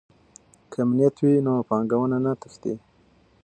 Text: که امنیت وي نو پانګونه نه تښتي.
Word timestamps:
که 0.71 0.77
امنیت 0.83 1.15
وي 1.23 1.33
نو 1.45 1.53
پانګونه 1.69 2.17
نه 2.25 2.33
تښتي. 2.41 2.73